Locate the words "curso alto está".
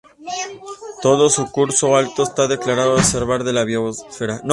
1.51-2.47